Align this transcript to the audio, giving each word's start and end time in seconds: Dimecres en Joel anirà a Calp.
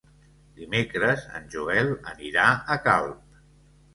Dimecres 0.59 1.25
en 1.39 1.43
Joel 1.55 1.91
anirà 2.13 2.47
a 2.77 2.81
Calp. 2.87 3.39